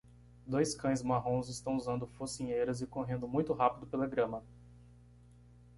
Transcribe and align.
Dois 0.47 0.73
cães 0.73 1.03
marrons 1.03 1.47
estão 1.47 1.77
usando 1.77 2.07
focinheiras 2.07 2.81
e 2.81 2.87
correndo 2.87 3.27
muito 3.27 3.53
rápido 3.53 3.85
pela 3.85 4.07
grama. 4.07 4.43